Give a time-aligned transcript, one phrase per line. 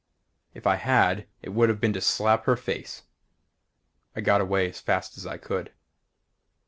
[0.55, 3.03] If I had it would have been to slap her face.
[4.15, 5.71] I got away as fast as I could.